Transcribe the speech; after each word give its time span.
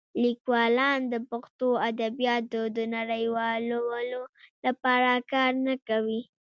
لیکوالان 0.23 0.99
د 1.13 1.15
پښتو 1.29 1.67
ادبیاتو 1.89 2.61
د 2.77 2.77
نړیوالولو 2.95 4.21
لپاره 4.65 5.11
کار 5.31 5.51
نه 5.67 5.75
کوي. 5.87 6.21